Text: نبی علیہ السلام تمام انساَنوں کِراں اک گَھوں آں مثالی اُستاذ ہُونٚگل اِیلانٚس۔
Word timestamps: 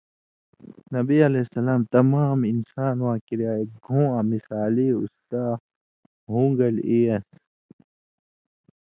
نبی 0.95 1.17
علیہ 1.27 1.41
السلام 1.47 1.81
تمام 1.97 2.37
انساَنوں 2.51 3.15
کِراں 3.27 3.57
اک 3.59 3.69
گَھوں 3.85 4.05
آں 4.17 4.23
مثالی 4.31 4.87
اُستاذ 5.01 5.55
ہُونٚگل 6.29 6.75
اِیلانٚس۔ 6.89 7.31